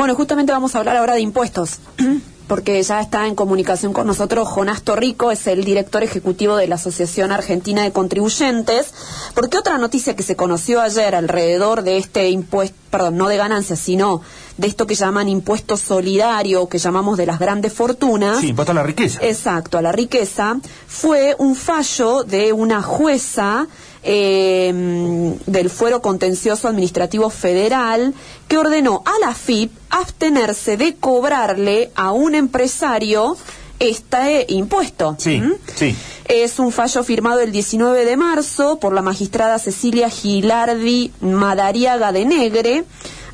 Bueno, 0.00 0.14
justamente 0.14 0.50
vamos 0.50 0.74
a 0.74 0.78
hablar 0.78 0.96
ahora 0.96 1.12
de 1.12 1.20
impuestos. 1.20 1.78
porque 2.48 2.82
ya 2.82 3.02
está 3.02 3.26
en 3.26 3.34
comunicación 3.34 3.92
con 3.92 4.06
nosotros 4.06 4.48
Jonás 4.48 4.80
Torrico, 4.82 5.30
es 5.30 5.46
el 5.46 5.62
director 5.62 6.02
ejecutivo 6.02 6.56
de 6.56 6.66
la 6.66 6.76
Asociación 6.76 7.32
Argentina 7.32 7.82
de 7.84 7.92
Contribuyentes, 7.92 8.94
porque 9.34 9.58
otra 9.58 9.76
noticia 9.76 10.16
que 10.16 10.22
se 10.22 10.36
conoció 10.36 10.80
ayer 10.80 11.14
alrededor 11.14 11.82
de 11.82 11.98
este 11.98 12.30
impuesto, 12.30 12.76
perdón, 12.90 13.18
no 13.18 13.28
de 13.28 13.36
ganancias, 13.36 13.78
sino 13.78 14.22
de 14.56 14.66
esto 14.66 14.86
que 14.86 14.94
llaman 14.94 15.28
impuesto 15.28 15.76
solidario, 15.76 16.66
que 16.68 16.78
llamamos 16.78 17.18
de 17.18 17.26
las 17.26 17.38
grandes 17.38 17.72
fortunas. 17.72 18.40
Sí, 18.40 18.48
impuesto 18.48 18.72
a 18.72 18.76
la 18.76 18.82
riqueza. 18.82 19.20
Exacto, 19.22 19.76
a 19.76 19.82
la 19.82 19.92
riqueza, 19.92 20.56
fue 20.88 21.36
un 21.38 21.54
fallo 21.54 22.24
de 22.24 22.52
una 22.54 22.82
jueza 22.82 23.68
eh, 24.02 25.34
del 25.46 25.70
Fuero 25.70 26.00
Contencioso 26.00 26.68
Administrativo 26.68 27.30
Federal 27.30 28.14
que 28.48 28.58
ordenó 28.58 29.02
a 29.04 29.18
la 29.26 29.34
FIP 29.34 29.72
abstenerse 29.90 30.76
de 30.76 30.96
cobrarle 30.96 31.90
a 31.94 32.12
un 32.12 32.34
empresario 32.34 33.36
este 33.78 34.46
impuesto. 34.48 35.16
Sí, 35.18 35.42
sí. 35.74 35.96
Es 36.26 36.58
un 36.58 36.70
fallo 36.70 37.02
firmado 37.02 37.40
el 37.40 37.50
19 37.50 38.04
de 38.04 38.16
marzo 38.16 38.78
por 38.78 38.92
la 38.92 39.02
magistrada 39.02 39.58
Cecilia 39.58 40.08
Gilardi 40.10 41.12
Madariaga 41.20 42.12
de 42.12 42.24
Negre. 42.24 42.84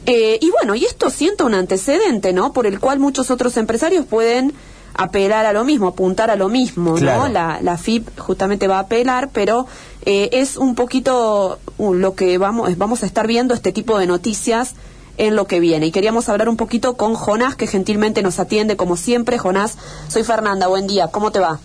Eh, 0.07 0.39
y 0.41 0.51
bueno, 0.51 0.77
y 0.77 0.85
esto 0.85 1.11
sienta 1.11 1.45
un 1.45 1.55
antecedente, 1.55 2.33
¿no? 2.33 2.53
Por 2.53 2.67
el 2.67 2.79
cual 2.79 3.01
muchos 3.01 3.31
otros 3.31 3.57
empresarios 3.57 4.07
pueden 4.07 4.55
apelar 4.97 5.47
a 5.47 5.53
lo 5.53 5.65
mismo, 5.65 5.89
apuntar 5.89 6.31
a 6.31 6.37
lo 6.37 6.49
mismo, 6.49 6.99
¿no? 6.99 7.29
La, 7.29 7.59
la 7.61 7.77
FIP 7.77 8.19
justamente 8.19 8.67
va 8.67 8.77
a 8.77 8.81
apelar, 8.81 9.31
pero 9.33 9.67
eh, 10.05 10.31
es 10.33 10.57
un 10.57 10.75
poquito 10.75 11.59
uh, 11.79 11.95
lo 11.95 12.15
que 12.15 12.39
vamos, 12.39 12.77
vamos 12.79 13.03
a 13.03 13.07
estar 13.07 13.27
viendo 13.27 13.55
este 13.55 13.73
tipo 13.73 13.99
de 13.99 14.07
noticias 14.07 14.75
en 15.19 15.37
lo 15.37 15.47
que 15.47 15.61
viene. 15.61 15.87
Y 15.87 15.93
queríamos 15.93 16.29
hablar 16.29 16.49
un 16.49 16.57
poquito 16.57 16.97
con 16.97 17.15
Jonás, 17.15 17.57
que 17.57 17.67
gentilmente 17.67 18.23
nos 18.23 18.39
atiende 18.39 18.77
como 18.77 18.97
siempre. 18.97 19.39
Jonás, 19.39 19.77
soy 20.09 20.25
Fernanda, 20.25 20.67
buen 20.67 20.87
día, 20.87 21.09
¿cómo 21.09 21.31
te 21.31 21.41
va? 21.41 21.59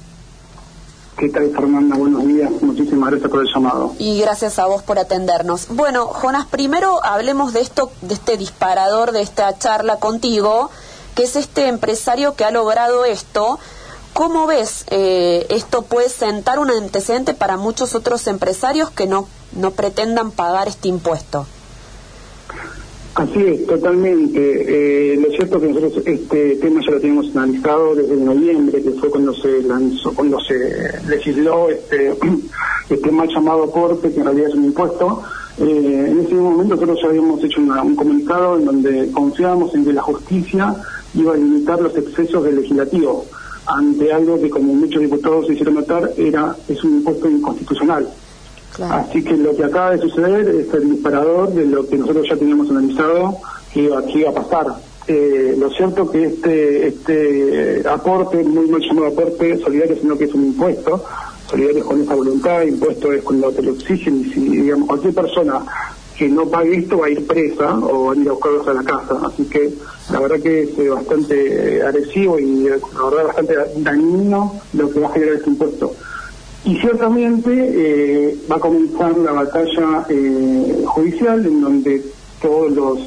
¿Qué 1.17 1.29
tal, 1.29 1.51
Fernanda? 1.51 1.95
Buenos 1.97 2.25
días. 2.25 2.49
Muchísimas 2.61 3.11
gracias 3.11 3.29
por 3.29 3.41
el 3.41 3.53
llamado. 3.53 3.93
Y 3.99 4.21
gracias 4.21 4.57
a 4.57 4.65
vos 4.65 4.81
por 4.81 4.97
atendernos. 4.97 5.67
Bueno, 5.69 6.07
Jonás, 6.07 6.47
primero 6.47 7.03
hablemos 7.03 7.53
de 7.53 7.61
esto, 7.61 7.91
de 8.01 8.13
este 8.13 8.37
disparador 8.37 9.11
de 9.11 9.21
esta 9.21 9.55
charla 9.57 9.97
contigo, 9.97 10.71
que 11.15 11.23
es 11.23 11.35
este 11.35 11.67
empresario 11.67 12.35
que 12.35 12.43
ha 12.43 12.51
logrado 12.51 13.05
esto. 13.05 13.59
¿Cómo 14.13 14.45
ves 14.45 14.85
eh, 14.89 15.45
esto 15.49 15.83
puede 15.83 16.09
sentar 16.09 16.59
un 16.59 16.69
antecedente 16.69 17.33
para 17.33 17.57
muchos 17.57 17.95
otros 17.95 18.27
empresarios 18.27 18.91
que 18.91 19.07
no, 19.07 19.27
no 19.53 19.71
pretendan 19.71 20.31
pagar 20.31 20.67
este 20.67 20.89
impuesto? 20.89 21.45
Así 23.15 23.39
es, 23.39 23.67
totalmente. 23.67 24.39
Eh, 25.13 25.17
lo 25.17 25.29
cierto 25.31 25.57
es 25.57 25.61
que 25.61 25.67
nosotros 25.69 26.07
este 26.07 26.55
tema 26.55 26.81
ya 26.85 26.91
lo 26.91 27.01
tenemos 27.01 27.35
analizado 27.35 27.93
desde 27.93 28.15
noviembre, 28.15 28.81
que 28.81 28.91
fue 28.91 29.09
cuando 29.09 29.33
se 29.33 29.61
lanzó, 29.63 30.13
cuando 30.13 30.39
se 30.39 31.01
legisló 31.09 31.69
este, 31.69 32.13
este 32.89 33.11
mal 33.11 33.27
llamado 33.27 33.69
corte, 33.69 34.11
que 34.11 34.19
en 34.19 34.25
realidad 34.25 34.49
es 34.49 34.55
un 34.55 34.65
impuesto. 34.65 35.23
Eh, 35.57 36.07
en 36.09 36.19
ese 36.19 36.35
momento 36.35 36.75
nosotros 36.75 36.99
ya 37.01 37.09
habíamos 37.09 37.43
hecho 37.43 37.59
un 37.59 37.95
comunicado 37.95 38.57
en 38.57 38.65
donde 38.65 39.11
confiábamos 39.11 39.75
en 39.75 39.85
que 39.85 39.93
la 39.93 40.01
justicia 40.01 40.75
iba 41.15 41.33
a 41.33 41.37
limitar 41.37 41.81
los 41.81 41.95
excesos 41.95 42.43
del 42.43 42.55
legislativo 42.57 43.25
ante 43.65 44.11
algo 44.11 44.39
que 44.39 44.49
como 44.49 44.73
muchos 44.73 45.01
diputados 45.01 45.47
se 45.47 45.53
hicieron 45.53 45.75
notar 45.75 46.11
era 46.17 46.55
es 46.67 46.83
un 46.83 46.95
impuesto 46.95 47.29
inconstitucional. 47.29 48.07
Así 48.89 49.23
que 49.23 49.35
lo 49.35 49.55
que 49.55 49.65
acaba 49.65 49.91
de 49.91 49.99
suceder 49.99 50.47
es 50.47 50.73
el 50.73 50.91
disparador 50.91 51.53
de 51.53 51.65
lo 51.65 51.87
que 51.87 51.97
nosotros 51.97 52.27
ya 52.29 52.37
teníamos 52.37 52.69
analizado 52.69 53.37
que 53.73 53.83
iba, 53.83 54.03
que 54.05 54.19
iba 54.19 54.29
a 54.29 54.33
pasar. 54.33 54.67
Eh, 55.07 55.55
lo 55.57 55.69
cierto 55.71 56.09
que 56.09 56.25
este 56.25 56.87
este 56.87 57.83
aporte, 57.87 58.43
muy 58.43 58.67
mal 58.67 58.81
llamado 58.81 59.07
aporte 59.07 59.59
solidario, 59.59 59.97
sino 59.99 60.17
que 60.17 60.25
es 60.25 60.33
un 60.33 60.45
impuesto, 60.45 61.03
solidario 61.49 61.85
con 61.85 62.01
esa 62.01 62.15
voluntad, 62.15 62.61
impuesto 62.61 63.11
es 63.11 63.21
cuando 63.23 63.51
te 63.51 63.61
lo 63.61 63.73
exigen 63.73 64.21
y 64.21 64.25
si 64.25 64.39
digamos 64.39 64.87
cualquier 64.87 65.13
persona 65.13 65.65
que 66.21 66.29
no 66.29 66.45
pague 66.45 66.77
esto 66.77 66.99
va 66.99 67.07
a 67.07 67.09
ir 67.09 67.25
presa 67.25 67.79
o 67.79 68.05
va 68.05 68.13
a 68.13 68.15
ir 68.15 68.29
a 68.29 68.33
buscarlos 68.33 68.67
a 68.67 68.73
la 68.75 68.83
casa. 68.83 69.19
Así 69.25 69.43
que 69.45 69.73
la 70.11 70.19
verdad 70.19 70.39
que 70.39 70.61
es 70.61 70.77
eh, 70.77 70.89
bastante 70.89 71.77
eh, 71.77 71.81
agresivo 71.81 72.37
y 72.37 72.65
la 72.65 72.77
verdad 73.09 73.25
bastante 73.25 73.55
dañino 73.77 74.61
lo 74.73 74.91
que 74.91 74.99
va 74.99 75.07
a 75.07 75.13
generar 75.13 75.35
este 75.37 75.49
impuesto. 75.49 75.95
Y 76.63 76.77
ciertamente 76.77 77.49
eh, 77.51 78.37
va 78.51 78.57
a 78.57 78.59
comenzar 78.59 79.17
la 79.17 79.31
batalla 79.31 80.05
judicial 80.85 81.43
en 81.43 81.59
donde 81.59 82.05
todos 82.39 82.71
los, 82.71 82.99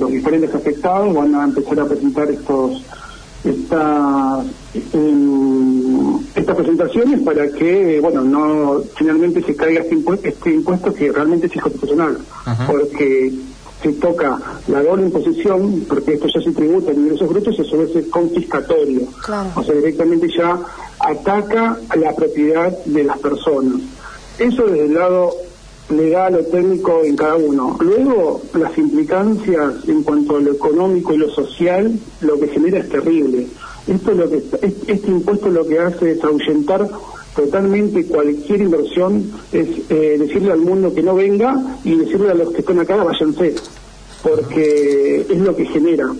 los 0.00 0.10
diferentes 0.10 0.54
afectados 0.54 1.14
van 1.14 1.34
a 1.34 1.44
empezar 1.44 1.80
a 1.80 1.84
presentar 1.84 2.30
estos 2.30 2.82
estas 3.44 4.46
estas 6.44 6.56
presentaciones 6.56 7.20
para 7.22 7.48
que 7.48 7.98
bueno 8.00 8.22
no 8.22 8.82
finalmente 8.96 9.42
se 9.42 9.56
caiga 9.56 9.80
este 9.80 9.94
impuesto, 9.94 10.28
este 10.28 10.52
impuesto 10.52 10.92
que 10.92 11.10
realmente 11.10 11.46
es 11.46 11.56
inconstitucional. 11.56 12.18
Porque 12.66 13.32
se 13.82 13.92
toca 13.94 14.38
la 14.68 14.82
doble 14.82 15.04
imposición 15.04 15.84
porque 15.88 16.14
esto 16.14 16.26
ya 16.34 16.40
se 16.42 16.52
tributa 16.52 16.90
en 16.90 17.00
ingresos 17.00 17.28
brutos 17.28 17.54
y 17.58 17.62
eso 17.62 17.82
es 17.82 18.06
confiscatorio. 18.06 19.02
O 19.54 19.62
sea 19.62 19.74
directamente 19.74 20.28
ya 20.36 20.58
ataca 21.00 21.78
a 21.88 21.96
la 21.96 22.14
propiedad 22.14 22.76
de 22.84 23.04
las 23.04 23.18
personas. 23.18 23.80
Eso 24.38 24.66
desde 24.66 24.86
el 24.86 24.94
lado 24.94 25.32
legal 25.88 26.34
o 26.34 26.44
técnico 26.44 27.02
en 27.04 27.16
cada 27.16 27.36
uno. 27.36 27.76
Luego, 27.80 28.42
las 28.54 28.76
implicancias 28.78 29.86
en 29.86 30.02
cuanto 30.02 30.36
a 30.36 30.40
lo 30.40 30.52
económico 30.52 31.12
y 31.12 31.18
lo 31.18 31.30
social, 31.30 31.92
lo 32.20 32.38
que 32.40 32.48
genera 32.48 32.78
es 32.78 32.88
terrible. 32.88 33.46
Esto 33.86 34.12
lo 34.12 34.30
que 34.30 34.42
este 34.86 35.10
impuesto 35.10 35.50
lo 35.50 35.66
que 35.66 35.78
hace 35.78 36.12
es 36.12 36.24
ahuyentar 36.24 36.88
totalmente 37.34 38.06
cualquier 38.06 38.62
inversión, 38.62 39.30
es 39.52 39.68
eh, 39.90 40.16
decirle 40.18 40.52
al 40.52 40.60
mundo 40.60 40.94
que 40.94 41.02
no 41.02 41.14
venga 41.14 41.78
y 41.84 41.96
decirle 41.96 42.30
a 42.30 42.34
los 42.34 42.52
que 42.52 42.60
están 42.60 42.78
acá 42.78 42.96
váyanse, 43.02 43.54
porque 44.22 45.26
es 45.28 45.38
lo 45.38 45.54
que 45.54 45.66
genera. 45.66 46.10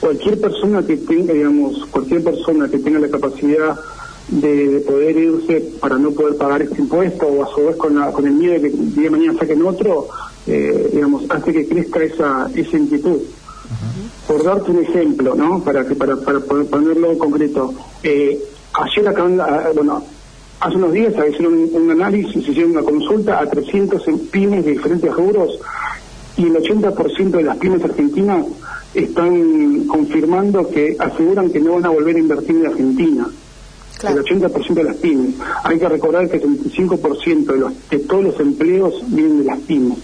Cualquier 0.00 0.40
persona 0.40 0.84
que 0.84 0.96
tenga, 0.96 1.34
digamos, 1.34 1.86
cualquier 1.90 2.24
persona 2.24 2.68
que 2.68 2.78
tenga 2.78 2.98
la 2.98 3.08
capacidad 3.08 3.78
de, 4.28 4.82
poder 4.86 5.16
irse 5.16 5.60
para 5.80 5.98
no 5.98 6.10
poder 6.12 6.36
pagar 6.36 6.62
este 6.62 6.80
impuesto 6.80 7.26
o 7.26 7.44
a 7.44 7.54
su 7.54 7.66
vez 7.66 7.76
con, 7.76 8.12
con 8.12 8.26
el 8.26 8.32
miedo 8.32 8.54
de 8.54 8.60
que 8.62 8.70
día 8.70 9.04
de 9.04 9.10
mañana 9.10 9.38
saquen 9.38 9.62
otro, 9.64 10.08
eh, 10.46 10.90
digamos, 10.92 11.24
hace 11.28 11.52
que 11.52 11.68
crezca 11.68 12.02
esa, 12.02 12.50
esa 12.54 12.76
inquietud. 12.76 13.20
Por 14.32 14.44
darte 14.44 14.70
un 14.70 14.78
ejemplo, 14.78 15.34
¿no? 15.34 15.62
Para 15.62 15.86
que 15.86 15.94
para, 15.94 16.16
para 16.16 16.40
ponerlo 16.40 17.12
en 17.12 17.18
concreto, 17.18 17.74
eh, 18.02 18.42
ayer 18.72 19.06
acaban, 19.06 19.38
ah, 19.38 19.68
bueno, 19.74 20.02
hace 20.58 20.76
unos 20.76 20.90
días 20.90 21.12
hicieron 21.28 21.68
un, 21.70 21.90
análisis, 21.90 22.42
se 22.42 22.50
hicieron 22.50 22.70
una 22.70 22.80
consulta 22.80 23.38
a 23.38 23.46
300 23.46 24.02
pymes 24.30 24.64
de 24.64 24.70
diferentes 24.70 25.12
rubros 25.12 25.58
y 26.38 26.46
el 26.46 26.54
80% 26.54 27.30
de 27.30 27.42
las 27.42 27.58
pymes 27.58 27.84
argentinas 27.84 28.46
están 28.94 29.84
confirmando 29.84 30.66
que 30.66 30.96
aseguran 30.98 31.50
que 31.50 31.60
no 31.60 31.74
van 31.74 31.84
a 31.84 31.90
volver 31.90 32.16
a 32.16 32.20
invertir 32.20 32.56
en 32.56 32.66
Argentina 32.68 33.28
el 34.02 34.24
80% 34.24 34.72
de 34.72 34.84
las 34.84 34.96
pymes. 34.96 35.34
Hay 35.62 35.78
que 35.78 35.88
recordar 35.90 36.26
que 36.30 36.38
el 36.38 36.44
25% 36.44 37.44
de, 37.52 37.58
los, 37.58 37.90
de 37.90 37.98
todos 37.98 38.24
los 38.24 38.40
empleos 38.40 38.94
vienen 39.08 39.40
de 39.40 39.44
las 39.44 39.58
pymes. 39.58 39.98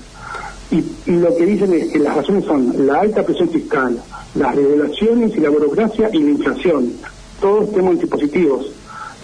Y, 0.70 0.84
lo 1.10 1.34
que 1.34 1.46
dicen 1.46 1.72
es 1.72 1.90
que 1.90 1.98
las 1.98 2.14
razones 2.14 2.44
son 2.44 2.86
la 2.86 3.00
alta 3.00 3.24
presión 3.24 3.48
fiscal, 3.48 4.02
las 4.34 4.54
regulaciones 4.54 5.34
y 5.34 5.40
la 5.40 5.48
burocracia 5.48 6.10
y 6.12 6.18
la 6.18 6.30
inflación. 6.30 6.92
Todos 7.40 7.72
temas 7.72 7.98
dispositivos. 7.98 8.70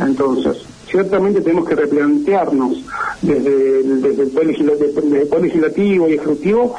Entonces, 0.00 0.64
ciertamente 0.90 1.42
tenemos 1.42 1.68
que 1.68 1.74
replantearnos 1.74 2.78
desde 3.20 3.80
el, 3.80 4.02
desde 4.02 4.22
el, 4.22 4.30
poder, 4.30 5.42
legislativo, 5.42 6.08
y 6.08 6.14
ejecutivo 6.14 6.74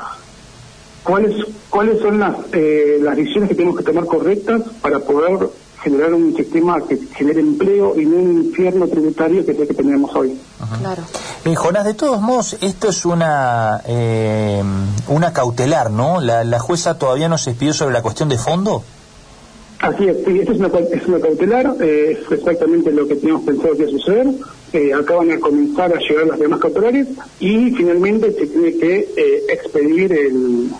cuáles 1.04 1.36
cuáles 1.70 2.00
son 2.00 2.20
las, 2.20 2.36
eh, 2.54 2.98
las 3.02 3.16
decisiones 3.16 3.50
que 3.50 3.56
tenemos 3.56 3.78
que 3.78 3.84
tomar 3.84 4.06
correctas 4.06 4.63
para 4.81 5.00
poder 5.00 5.50
generar 5.86 6.16
un 6.16 6.36
sistema 6.36 6.82
que 6.82 6.98
genere 7.16 7.42
empleo 7.42 7.94
y 7.96 8.06
no 8.06 8.16
un 8.18 8.46
infierno 8.46 8.88
tributario 8.88 9.46
que 9.46 9.52
es 9.52 9.60
el 9.60 9.68
que 9.68 9.74
tenemos 9.76 10.16
hoy. 10.16 10.36
Claro. 10.82 11.04
Eh, 11.46 11.54
Jonás, 11.54 11.86
de 11.86 11.94
todos 11.94 12.20
modos, 12.20 12.58
esto 12.60 12.90
es 12.90 13.06
una 13.06 13.82
eh, 13.88 14.64
una 15.08 15.32
cautelar, 15.32 15.92
¿no? 15.92 16.20
La, 16.22 16.58
jueza 16.58 16.98
todavía 16.98 17.30
no 17.30 17.38
se 17.38 17.52
expidió 17.52 17.74
sobre 17.74 17.94
la 17.94 18.02
cuestión 18.02 18.30
de 18.30 18.40
fondo. 18.40 18.84
Así 19.80 20.08
es, 20.08 20.18
sí, 20.26 20.40
esto 20.40 20.54
es 20.54 20.60
una, 20.60 20.70
es 20.70 21.08
una 21.08 21.20
cautelar, 21.20 21.76
eh, 21.80 22.18
es 22.20 22.32
exactamente 22.32 22.92
lo 22.92 23.08
que 23.08 23.16
teníamos 23.18 23.44
pensado 23.44 23.76
que 23.76 23.84
iba 23.84 23.90
a 23.90 23.92
suceder. 23.92 24.28
Eh, 24.74 24.92
acaban 24.92 25.28
de 25.28 25.40
comenzar 25.40 25.96
a 25.96 26.00
llegar 26.00 26.26
las 26.26 26.40
demás 26.40 26.60
cautelares 26.60 27.08
y 27.40 27.70
finalmente 27.72 28.32
se 28.32 28.48
tiene 28.48 28.76
que 28.78 29.08
expedir 29.50 30.12
el, 30.14 30.72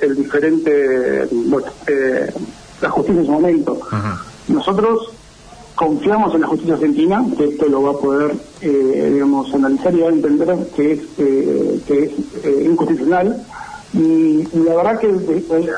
el, 0.00 0.16
diferente, 0.16 1.28
bueno, 1.30 1.66
la 1.86 2.11
justicia 2.92 3.20
en 3.20 3.26
su 3.26 3.32
momento. 3.32 3.80
Nosotros 4.48 5.10
confiamos 5.74 6.34
en 6.34 6.42
la 6.42 6.46
justicia 6.46 6.74
argentina, 6.74 7.24
que 7.36 7.44
esto 7.48 7.66
lo 7.66 7.82
va 7.82 7.90
a 7.90 7.98
poder, 7.98 8.34
eh, 8.60 9.10
digamos, 9.14 9.52
analizar 9.54 9.94
y 9.94 10.00
va 10.00 10.08
a 10.08 10.12
entender 10.12 10.56
que 10.76 10.92
es, 10.92 11.00
eh, 11.18 11.80
que 11.86 12.04
es 12.04 12.12
eh, 12.44 12.68
inconstitucional. 12.70 13.44
Y, 13.94 14.44
la 14.54 14.76
verdad 14.76 14.98
que 15.00 15.08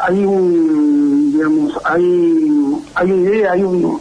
hay 0.03 0.25
un 0.25 1.75
hay, 1.85 2.73
hay 2.95 3.11
una 3.11 3.23
idea, 3.29 3.53
hay 3.53 3.63
un 3.63 4.01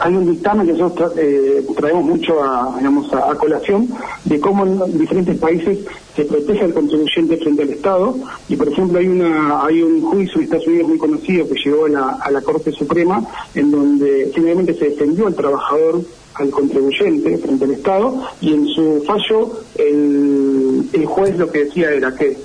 hay 0.00 0.14
un 0.14 0.32
dictamen 0.32 0.66
que 0.66 0.72
nosotros 0.72 1.12
eh, 1.16 1.64
traemos 1.76 2.04
mucho 2.04 2.42
a, 2.42 2.74
digamos, 2.78 3.12
a, 3.12 3.34
colación 3.34 3.88
de 4.24 4.40
cómo 4.40 4.64
en 4.64 4.98
diferentes 4.98 5.38
países 5.38 5.78
se 6.16 6.24
protege 6.24 6.64
al 6.64 6.72
contribuyente 6.72 7.36
frente 7.36 7.62
al 7.62 7.70
Estado. 7.70 8.16
Y 8.48 8.56
por 8.56 8.68
ejemplo 8.68 8.98
hay 8.98 9.08
una 9.08 9.64
hay 9.64 9.82
un 9.82 10.02
juicio 10.02 10.38
en 10.38 10.44
Estados 10.44 10.66
Unidos 10.66 10.88
muy 10.88 10.98
conocido 10.98 11.46
que 11.48 11.54
llegó 11.62 11.86
a 11.86 11.88
la, 11.88 12.08
a 12.20 12.30
la 12.30 12.40
Corte 12.40 12.72
Suprema 12.72 13.22
en 13.54 13.70
donde 13.70 14.30
finalmente 14.34 14.74
se 14.74 14.86
defendió 14.90 15.26
al 15.26 15.34
trabajador 15.34 16.02
al 16.34 16.50
contribuyente 16.50 17.36
frente 17.38 17.64
al 17.64 17.72
Estado 17.72 18.22
y 18.40 18.54
en 18.54 18.66
su 18.68 19.02
fallo 19.06 19.60
el, 19.76 20.88
el 20.92 21.06
juez 21.06 21.36
lo 21.36 21.50
que 21.50 21.64
decía 21.64 21.90
era 21.90 22.14
que 22.14 22.38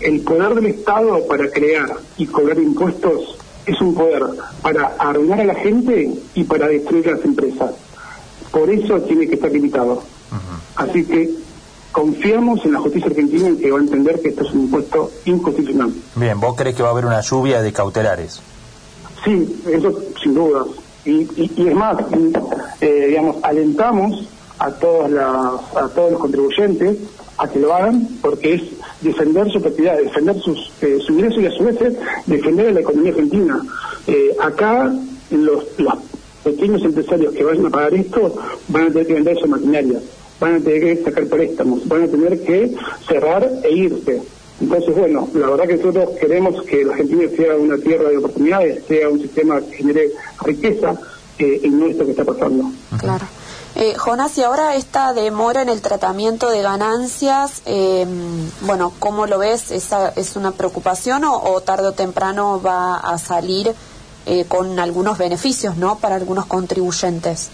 el 0.00 0.20
poder 0.20 0.54
del 0.54 0.66
Estado 0.66 1.26
para 1.26 1.48
crear 1.50 1.96
y 2.18 2.26
cobrar 2.26 2.58
impuestos 2.58 3.37
es 3.68 3.80
un 3.80 3.94
poder 3.94 4.22
para 4.62 4.94
arruinar 4.98 5.40
a 5.40 5.44
la 5.44 5.54
gente 5.54 6.10
y 6.34 6.44
para 6.44 6.68
destruir 6.68 7.06
las 7.06 7.24
empresas. 7.24 7.72
Por 8.50 8.70
eso 8.70 9.00
tiene 9.02 9.26
que 9.28 9.34
estar 9.34 9.50
limitado. 9.50 10.02
Así 10.76 11.04
que 11.04 11.30
confiamos 11.92 12.64
en 12.64 12.72
la 12.72 12.80
justicia 12.80 13.08
argentina 13.08 13.48
en 13.48 13.58
que 13.58 13.70
va 13.70 13.78
a 13.78 13.82
entender 13.82 14.20
que 14.20 14.28
esto 14.28 14.44
es 14.44 14.52
un 14.52 14.60
impuesto 14.62 15.10
inconstitucional. 15.24 15.92
Bien, 16.14 16.38
¿vos 16.40 16.54
crees 16.56 16.76
que 16.76 16.82
va 16.82 16.88
a 16.90 16.92
haber 16.92 17.06
una 17.06 17.20
lluvia 17.20 17.60
de 17.60 17.72
cautelares? 17.72 18.40
Sí, 19.24 19.62
eso 19.66 20.00
sin 20.22 20.34
duda. 20.34 20.64
Y, 21.04 21.26
es 21.68 21.74
más, 21.74 21.96
eh, 22.80 23.06
digamos, 23.08 23.36
alentamos 23.42 24.28
a, 24.58 24.70
todas 24.70 25.10
las, 25.10 25.76
a 25.76 25.88
todos 25.94 26.12
los 26.12 26.20
contribuyentes 26.20 26.98
a 27.38 27.48
que 27.48 27.58
lo 27.58 27.74
hagan 27.74 28.08
porque 28.20 28.54
es 28.54 28.62
defender 29.00 29.50
su 29.50 29.60
propiedad, 29.60 29.98
defender 29.98 30.36
sus, 30.40 30.72
eh, 30.82 30.98
su 31.04 31.12
ingreso 31.12 31.40
y 31.40 31.46
a 31.46 31.50
su 31.50 31.64
vez 31.64 31.76
defender 32.26 32.72
la 32.72 32.80
economía 32.80 33.12
argentina. 33.12 33.62
Eh, 34.06 34.36
acá 34.40 34.92
los, 35.30 35.64
los 35.78 35.94
pequeños 36.44 36.82
empresarios 36.82 37.34
que 37.34 37.44
vayan 37.44 37.66
a 37.66 37.70
pagar 37.70 37.94
esto 37.94 38.34
van 38.68 38.84
a 38.84 38.90
tener 38.90 39.06
que 39.06 39.14
vender 39.14 39.38
su 39.38 39.48
maquinaria, 39.48 40.00
van 40.40 40.54
a 40.54 40.60
tener 40.60 40.80
que 40.80 41.04
sacar 41.04 41.26
préstamos, 41.26 41.86
van 41.86 42.04
a 42.04 42.08
tener 42.08 42.42
que 42.42 42.74
cerrar 43.06 43.50
e 43.64 43.70
irse. 43.70 44.22
Entonces, 44.60 44.96
bueno, 44.96 45.28
la 45.34 45.50
verdad 45.50 45.68
que 45.68 45.76
nosotros 45.76 46.10
queremos 46.20 46.62
que 46.64 46.84
la 46.84 46.92
Argentina 46.92 47.28
sea 47.36 47.54
una 47.54 47.78
tierra 47.78 48.08
de 48.08 48.18
oportunidades, 48.18 48.82
sea 48.88 49.08
un 49.08 49.20
sistema 49.20 49.60
que 49.60 49.76
genere 49.76 50.10
riqueza 50.44 51.00
eh, 51.38 51.60
y 51.62 51.68
no 51.68 51.86
esto 51.86 52.04
que 52.04 52.10
está 52.10 52.24
pasando. 52.24 52.64
Claro. 52.98 53.24
Eh, 53.74 53.94
Jonás, 53.96 54.36
y 54.38 54.42
ahora 54.42 54.74
esta 54.74 55.12
demora 55.12 55.62
en 55.62 55.68
el 55.68 55.80
tratamiento 55.80 56.48
de 56.50 56.62
ganancias, 56.62 57.62
eh, 57.66 58.06
bueno, 58.62 58.92
¿cómo 58.98 59.26
lo 59.26 59.38
ves? 59.38 59.70
¿Esa 59.70 60.08
¿Es 60.16 60.36
una 60.36 60.52
preocupación 60.52 61.22
o, 61.24 61.60
tarde 61.60 61.88
o 61.88 61.92
temprano 61.92 62.60
va 62.60 62.96
a 62.96 63.18
salir 63.18 63.72
eh, 64.26 64.46
con 64.48 64.78
algunos 64.78 65.18
beneficios, 65.18 65.76
¿no? 65.76 65.98
Para 65.98 66.16
algunos 66.16 66.46
contribuyentes. 66.46 67.50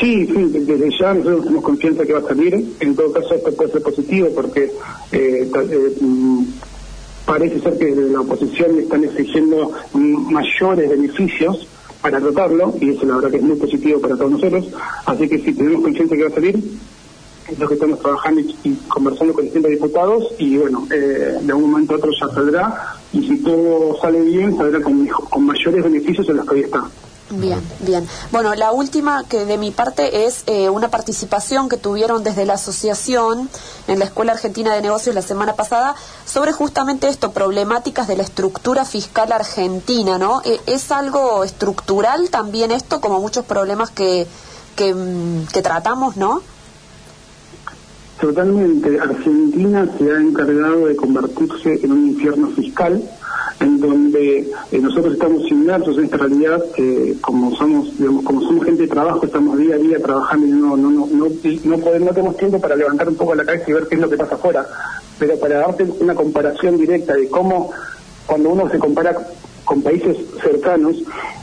Sí, 0.00 0.26
sí, 0.26 0.44
desde 0.50 0.90
ya 0.98 1.14
nosotros 1.14 1.42
tenemos 1.42 1.64
confianza 1.64 2.04
que 2.04 2.12
va 2.12 2.18
a 2.20 2.28
salir. 2.28 2.76
En 2.80 2.96
todo 2.96 3.12
caso, 3.12 3.34
esto 3.34 3.52
puede 3.54 3.72
ser 3.72 3.82
positivo 3.82 4.28
porque 4.34 4.64
eh, 5.12 5.50
eh, 5.52 5.96
mm, 6.00 6.44
parece 7.24 7.60
ser 7.60 7.78
que 7.78 7.94
la 7.94 8.20
oposición 8.20 8.78
están 8.78 9.04
exigiendo 9.04 9.70
mayores 9.92 10.88
beneficios 10.88 11.68
para 12.04 12.20
tratarlo, 12.20 12.74
y 12.82 12.90
eso 12.90 13.06
la 13.06 13.14
verdad 13.14 13.30
que 13.30 13.38
es 13.38 13.42
muy 13.42 13.56
positivo 13.56 13.98
para 13.98 14.14
todos 14.14 14.32
nosotros, 14.32 14.68
así 15.06 15.26
que 15.26 15.38
si 15.38 15.54
tenemos 15.54 15.82
conciencia 15.82 16.14
que 16.14 16.24
va 16.24 16.28
a 16.28 16.34
salir, 16.34 16.62
es 17.48 17.58
lo 17.58 17.66
que 17.66 17.74
estamos 17.74 17.98
trabajando 17.98 18.42
y, 18.42 18.74
conversando 18.88 19.32
con 19.32 19.44
distintos 19.44 19.70
diputados, 19.70 20.34
y 20.38 20.58
bueno, 20.58 20.86
eh, 20.94 21.38
de 21.40 21.52
un 21.54 21.62
momento 21.62 21.94
a 21.94 21.96
otro 21.96 22.10
ya 22.12 22.28
saldrá, 22.28 22.94
y 23.10 23.26
si 23.26 23.38
todo 23.38 23.98
sale 24.02 24.20
bien, 24.20 24.54
saldrá 24.54 24.82
con, 24.82 25.06
con 25.06 25.46
mayores 25.46 25.82
beneficios 25.82 26.28
en 26.28 26.36
los 26.36 26.46
que 26.46 26.54
hoy 26.56 26.60
está. 26.60 26.84
Bien, 27.30 27.60
bien. 27.80 28.06
Bueno, 28.32 28.54
la 28.54 28.72
última 28.72 29.24
que 29.24 29.46
de 29.46 29.56
mi 29.56 29.70
parte 29.70 30.26
es 30.26 30.44
eh, 30.46 30.68
una 30.68 30.88
participación 30.88 31.70
que 31.70 31.78
tuvieron 31.78 32.22
desde 32.22 32.44
la 32.44 32.54
asociación 32.54 33.48
en 33.88 33.98
la 33.98 34.04
Escuela 34.04 34.32
Argentina 34.32 34.74
de 34.74 34.82
Negocios 34.82 35.14
la 35.14 35.22
semana 35.22 35.54
pasada 35.54 35.94
sobre 36.26 36.52
justamente 36.52 37.08
esto, 37.08 37.32
problemáticas 37.32 38.08
de 38.08 38.16
la 38.16 38.24
estructura 38.24 38.84
fiscal 38.84 39.32
argentina, 39.32 40.18
¿no? 40.18 40.42
Eh, 40.44 40.60
¿Es 40.66 40.92
algo 40.92 41.44
estructural 41.44 42.28
también 42.28 42.70
esto, 42.70 43.00
como 43.00 43.20
muchos 43.20 43.46
problemas 43.46 43.90
que, 43.90 44.26
que, 44.76 44.94
mm, 44.94 45.46
que 45.46 45.62
tratamos, 45.62 46.18
no? 46.18 46.42
Totalmente. 48.20 49.00
Argentina 49.00 49.88
se 49.98 50.10
ha 50.10 50.20
encargado 50.20 50.86
de 50.86 50.96
convertirse 50.96 51.80
en 51.82 51.92
un 51.92 52.08
infierno 52.08 52.48
fiscal 52.50 53.02
en 53.64 53.80
donde 53.80 54.38
eh, 54.72 54.78
nosotros 54.78 55.14
estamos 55.14 55.50
inmersos 55.50 55.96
en 55.96 56.04
esta 56.04 56.18
realidad, 56.18 56.62
como 57.20 57.54
somos 57.56 57.98
digamos, 57.98 58.24
como 58.24 58.42
somos 58.42 58.64
gente 58.64 58.82
de 58.82 58.88
trabajo, 58.88 59.24
estamos 59.24 59.58
día 59.58 59.74
a 59.74 59.78
día 59.78 59.98
trabajando 59.98 60.46
y 60.46 60.50
no 60.50 60.76
no 60.76 60.90
no 60.90 61.06
no, 61.06 61.28
no, 61.64 61.78
podemos, 61.78 62.08
no 62.08 62.14
tenemos 62.14 62.36
tiempo 62.36 62.60
para 62.60 62.76
levantar 62.76 63.08
un 63.08 63.16
poco 63.16 63.34
la 63.34 63.44
cabeza 63.44 63.64
y 63.68 63.72
ver 63.72 63.86
qué 63.88 63.94
es 63.94 64.00
lo 64.00 64.10
que 64.10 64.16
pasa 64.16 64.34
afuera. 64.34 64.66
Pero 65.18 65.38
para 65.38 65.58
darte 65.58 65.84
una 66.00 66.14
comparación 66.14 66.76
directa 66.76 67.14
de 67.14 67.28
cómo 67.28 67.70
cuando 68.26 68.50
uno 68.50 68.68
se 68.70 68.78
compara 68.78 69.16
con 69.64 69.82
países 69.82 70.16
cercanos 70.42 70.96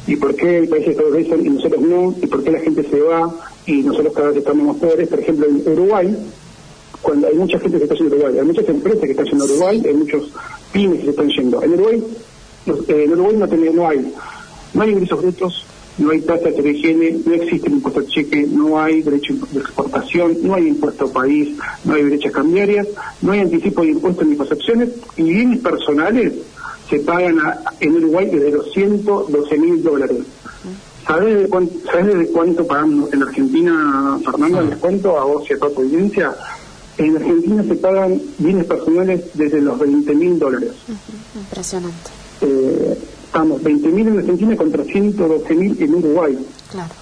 y 0.05 0.15
por 0.15 0.35
qué 0.35 0.57
hay 0.57 0.67
países 0.67 0.95
progresan 0.95 1.45
y 1.45 1.49
nosotros 1.49 1.81
no, 1.81 2.15
y 2.21 2.27
por 2.27 2.43
qué 2.43 2.51
la 2.51 2.59
gente 2.59 2.83
se 2.83 2.99
va 3.01 3.33
y 3.65 3.81
nosotros 3.81 4.13
cada 4.13 4.27
vez 4.29 4.37
estamos 4.37 4.67
más 4.67 4.75
pobres. 4.77 5.07
Por 5.07 5.19
ejemplo, 5.19 5.47
en 5.47 5.71
Uruguay, 5.71 6.15
cuando 7.01 7.27
hay 7.27 7.35
mucha 7.35 7.59
gente 7.59 7.77
que 7.77 7.83
está 7.85 7.95
a 7.95 8.07
Uruguay, 8.07 8.37
hay 8.37 8.45
muchas 8.45 8.69
empresas 8.69 9.01
que 9.01 9.11
están 9.11 9.41
a 9.41 9.43
Uruguay, 9.43 9.81
hay 9.85 9.93
muchos 9.93 10.31
pymes 10.71 10.99
que 10.99 11.05
se 11.05 11.09
están 11.11 11.29
yendo. 11.29 11.61
En 11.63 11.73
Uruguay, 11.73 12.03
eh, 12.67 13.03
en 13.05 13.11
Uruguay 13.13 13.35
no, 13.37 13.47
tiene, 13.47 13.69
no 13.71 13.87
hay, 13.87 14.13
no 14.73 14.81
hay 14.81 14.89
ingresos 14.91 15.21
brutos, 15.21 15.65
no 15.97 16.11
hay 16.11 16.21
tasa 16.21 16.49
de 16.49 16.69
higiene, 16.69 17.19
no 17.25 17.33
existe 17.33 17.67
el 17.67 17.73
impuesto 17.73 17.99
al 17.99 18.07
cheque, 18.07 18.47
no 18.49 18.79
hay 18.79 19.01
derecho 19.01 19.33
de 19.51 19.59
exportación, 19.59 20.37
no 20.41 20.55
hay 20.55 20.67
impuesto 20.67 21.11
país, 21.11 21.57
no 21.83 21.93
hay 21.93 22.03
derechas 22.03 22.31
cambiarias, 22.31 22.87
no 23.21 23.33
hay 23.33 23.41
anticipo 23.41 23.81
de 23.81 23.89
impuestos 23.89 24.25
ni 24.25 24.35
percepciones 24.35 24.89
y 25.17 25.23
bienes 25.23 25.59
personales 25.59 26.33
se 26.89 26.99
pagan 26.99 27.37
en 27.79 27.95
Uruguay 27.95 28.29
desde 28.29 28.51
los 28.51 28.71
112 28.73 29.57
mil 29.57 29.81
dólares. 29.81 30.17
¿Sabes 31.07 31.41
de, 31.41 31.47
cuánto, 31.47 31.73
¿Sabes 31.91 32.17
de 32.17 32.27
cuánto 32.27 32.67
pagamos 32.67 33.11
en 33.13 33.23
Argentina, 33.23 34.19
Fernando? 34.23 34.61
Les 34.61 34.77
cuento 34.77 35.17
a 35.17 35.23
vos 35.23 35.49
y 35.49 35.53
a 35.53 35.57
toda 35.57 35.73
tu 35.73 35.81
audiencia. 35.81 36.35
En 37.01 37.17
Argentina 37.17 37.63
se 37.63 37.75
pagan 37.75 38.21
bienes 38.37 38.65
personales 38.65 39.21
desde 39.33 39.59
los 39.59 39.79
20 39.79 40.13
mil 40.13 40.37
dólares. 40.37 40.69
Impresionante. 41.35 42.11
Eh, 42.41 42.95
estamos 43.25 43.63
20 43.63 43.87
mil 43.87 44.07
en 44.07 44.19
Argentina 44.19 44.55
contra 44.55 44.83
112 44.83 45.55
mil 45.55 45.81
en 45.81 45.95
Uruguay. 45.95 46.37
Claro. 46.69 46.93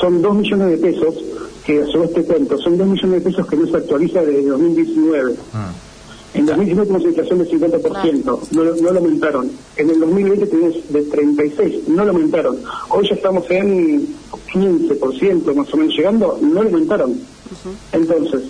Son 0.00 0.22
2 0.22 0.34
millones 0.36 0.68
de 0.68 0.76
pesos, 0.76 1.14
que 1.66 1.82
a 1.82 1.86
su 1.86 1.98
vez 1.98 2.12
te 2.14 2.22
cuento, 2.22 2.56
son 2.58 2.78
2 2.78 2.86
millones 2.86 3.24
de 3.24 3.30
pesos 3.30 3.48
que 3.48 3.56
no 3.56 3.66
se 3.66 3.78
actualiza 3.78 4.22
desde 4.22 4.46
2019. 4.46 5.34
Ah. 5.54 5.72
En 6.32 6.46
2019 6.46 6.86
tuvimos 6.86 7.08
inflación 7.08 7.38
del 7.40 7.50
50%, 7.50 8.40
no, 8.52 8.64
no 8.64 8.92
lo 8.92 8.98
aumentaron. 9.00 9.50
En 9.76 9.90
el 9.90 9.98
2020 9.98 10.46
tuvimos 10.46 10.74
de 10.88 11.02
36, 11.02 11.88
no 11.88 12.04
lo 12.04 12.12
aumentaron. 12.12 12.58
Hoy 12.90 13.08
ya 13.08 13.16
estamos 13.16 13.50
en 13.50 14.06
15% 14.52 15.52
más 15.52 15.74
o 15.74 15.76
menos 15.76 15.96
llegando, 15.96 16.38
no 16.40 16.62
lo 16.62 16.68
aumentaron. 16.68 17.18
Entonces, 17.90 18.42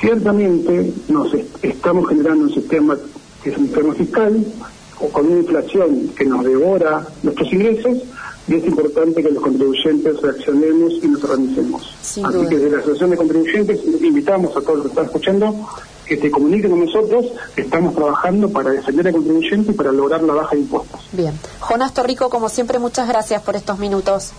Ciertamente 0.00 0.92
nos 1.08 1.32
estamos 1.62 2.08
generando 2.08 2.44
un 2.44 2.54
sistema 2.54 2.96
que 3.42 3.50
es 3.50 3.56
un 3.56 3.66
sistema 3.66 3.94
fiscal 3.94 4.44
o 5.00 5.08
con 5.08 5.26
una 5.26 5.40
inflación 5.40 6.08
que 6.16 6.24
nos 6.24 6.44
devora 6.44 7.06
nuestros 7.22 7.52
ingresos 7.52 7.98
y 8.48 8.54
es 8.54 8.64
importante 8.64 9.22
que 9.22 9.30
los 9.30 9.42
contribuyentes 9.42 10.20
reaccionemos 10.20 10.94
y 11.02 11.08
nos 11.08 11.22
organicemos. 11.22 11.94
Así 12.00 12.22
que 12.48 12.56
desde 12.56 12.70
la 12.70 12.78
Asociación 12.78 13.10
de 13.10 13.16
Contribuyentes 13.16 13.80
invitamos 14.02 14.56
a 14.56 14.60
todos 14.60 14.76
los 14.76 14.82
que 14.82 14.88
están 14.88 15.04
escuchando 15.04 15.68
que 16.06 16.16
se 16.16 16.30
comuniquen 16.30 16.70
con 16.72 16.84
nosotros, 16.84 17.26
estamos 17.54 17.94
trabajando 17.94 18.50
para 18.50 18.70
defender 18.70 19.06
al 19.06 19.12
contribuyente 19.12 19.70
y 19.70 19.74
para 19.74 19.92
lograr 19.92 20.20
la 20.24 20.34
baja 20.34 20.56
de 20.56 20.62
impuestos. 20.62 21.00
Bien. 21.12 21.38
Jonás 21.60 21.94
Torrico, 21.94 22.28
como 22.28 22.48
siempre, 22.48 22.80
muchas 22.80 23.06
gracias 23.06 23.40
por 23.42 23.54
estos 23.54 23.78
minutos. 23.78 24.32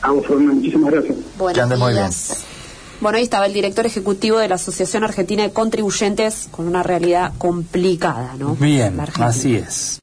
A 0.00 0.12
vos, 0.12 0.24
muchísimas 0.30 0.90
gracias. 0.90 1.16
Buenos 1.36 1.78
muy 1.78 1.92
bien. 1.92 2.10
Bueno, 3.00 3.18
ahí 3.18 3.24
estaba 3.24 3.46
el 3.46 3.52
director 3.52 3.84
ejecutivo 3.84 4.38
de 4.38 4.48
la 4.48 4.54
Asociación 4.54 5.04
Argentina 5.04 5.42
de 5.42 5.52
Contribuyentes 5.52 6.48
con 6.50 6.66
una 6.66 6.82
realidad 6.82 7.32
complicada, 7.36 8.34
¿no? 8.38 8.54
Bien, 8.54 8.98
así 9.20 9.56
es. 9.56 9.94